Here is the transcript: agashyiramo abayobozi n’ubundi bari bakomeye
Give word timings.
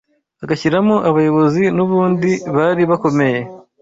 agashyiramo 0.43 0.95
abayobozi 1.09 1.63
n’ubundi 1.75 2.31
bari 2.55 2.83
bakomeye 2.91 3.39